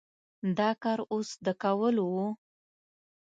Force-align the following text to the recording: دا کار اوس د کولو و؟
دا 0.57 0.69
کار 0.83 0.99
اوس 1.11 1.29
د 1.45 1.47
کولو 1.61 2.05
و؟ 2.13 2.15